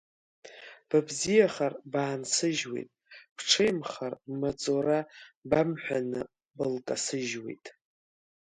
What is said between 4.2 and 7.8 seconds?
бмаҵура бамҳәаны былкасыжьуеит!